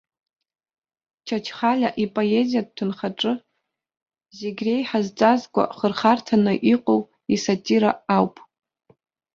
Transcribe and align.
Чачхалиа 1.27 1.91
ипоезиатә 2.03 2.71
ҭынхаҿы 2.75 3.33
зегь 4.37 4.61
реиҳа 4.65 4.99
зҵазкуа 5.05 5.63
хырхарҭаны 5.77 6.53
иҟоу 6.73 7.01
исатира 7.35 7.91
ауп. 8.15 8.35